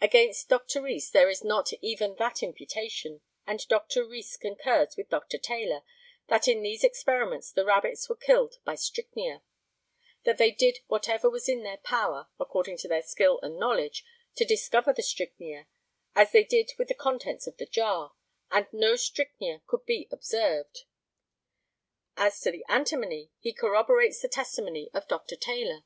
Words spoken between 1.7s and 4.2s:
even that imputation, and Dr.